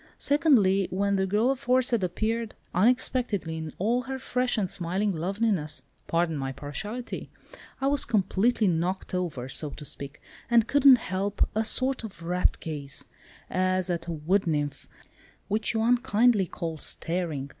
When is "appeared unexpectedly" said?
2.03-3.55